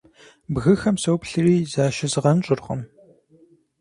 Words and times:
Бгыхэм 0.53 0.95
соплъри 1.03 1.55
защызгъэнщӀыркъым. 1.73 2.81